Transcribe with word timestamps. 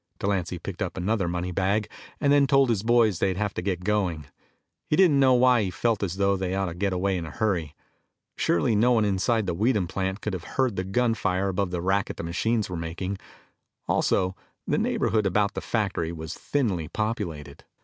Delancy 0.17 0.57
picked 0.57 0.81
up 0.81 0.97
another 0.97 1.27
money 1.27 1.51
bag, 1.51 1.87
and 2.19 2.33
then 2.33 2.47
told 2.47 2.71
his 2.71 2.81
boys 2.81 3.19
they'd 3.19 3.37
have 3.37 3.53
to 3.53 3.61
get 3.61 3.83
going. 3.83 4.25
He 4.87 4.95
didn't 4.95 5.19
know 5.19 5.35
why 5.35 5.61
he 5.61 5.69
felt 5.69 6.01
as 6.01 6.15
though 6.17 6.35
they 6.35 6.55
ought 6.55 6.65
to 6.65 6.73
get 6.73 6.91
away 6.91 7.17
in 7.17 7.25
a 7.27 7.29
hurry. 7.29 7.75
Surely 8.35 8.75
no 8.75 8.93
one 8.93 9.05
inside 9.05 9.45
the 9.45 9.53
Weedham 9.53 9.87
plant 9.87 10.19
could 10.19 10.33
have 10.33 10.43
heard 10.55 10.75
the 10.75 10.83
gun 10.83 11.13
fire 11.13 11.49
above 11.49 11.69
the 11.69 11.81
racket 11.83 12.17
the 12.17 12.23
machines 12.23 12.67
were 12.67 12.75
making. 12.77 13.19
Also, 13.87 14.35
the 14.65 14.79
neighborhood 14.79 15.27
about 15.27 15.53
the 15.53 15.61
factory 15.61 16.11
was 16.11 16.33
thinly 16.33 16.87
populated. 16.87 17.63